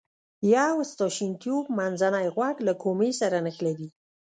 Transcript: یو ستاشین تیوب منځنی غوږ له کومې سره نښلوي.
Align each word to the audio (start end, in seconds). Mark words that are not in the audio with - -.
یو 0.55 0.73
ستاشین 0.91 1.31
تیوب 1.41 1.65
منځنی 1.77 2.27
غوږ 2.35 2.55
له 2.67 2.73
کومې 2.83 3.09
سره 3.21 3.37
نښلوي. 3.45 3.89